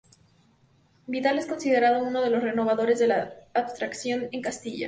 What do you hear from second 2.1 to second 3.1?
de los renovadores de